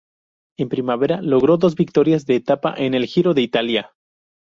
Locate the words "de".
2.25-2.35, 3.35-3.43